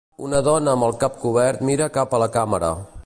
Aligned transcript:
Una 0.27 0.37
dona 0.47 0.71
amb 0.77 0.87
el 0.87 0.95
cap 1.03 1.19
cobert 1.25 1.61
mira 1.71 1.91
cap 1.99 2.17
a 2.19 2.23
la 2.25 2.31
càmera 2.39 2.73